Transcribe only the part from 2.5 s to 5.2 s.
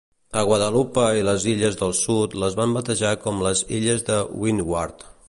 van batejar com les "illes de Windward".